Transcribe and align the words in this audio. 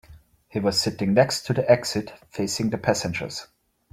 He 0.49 0.59
was 0.59 0.79
sitting 0.81 1.13
next 1.13 1.43
to 1.45 1.53
the 1.53 1.69
exit, 1.69 2.11
facing 2.31 2.71
the 2.71 2.79
passengers. 2.79 3.45